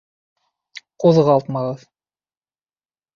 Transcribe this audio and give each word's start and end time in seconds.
Ҡуҙғалтмағыҙ 1.03 1.83